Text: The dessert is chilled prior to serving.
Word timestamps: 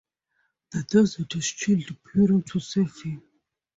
The 0.71 0.81
dessert 0.81 1.35
is 1.35 1.45
chilled 1.45 1.95
prior 2.01 2.41
to 2.41 2.59
serving. 2.59 3.21